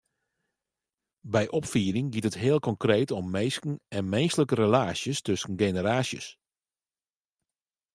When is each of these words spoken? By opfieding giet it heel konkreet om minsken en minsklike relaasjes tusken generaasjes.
By 1.33 1.43
opfieding 1.59 2.07
giet 2.13 2.25
it 2.29 2.35
heel 2.43 2.59
konkreet 2.69 3.09
om 3.19 3.25
minsken 3.37 3.73
en 3.97 4.09
minsklike 4.15 4.55
relaasjes 4.63 5.19
tusken 5.27 5.57
generaasjes. 5.63 6.27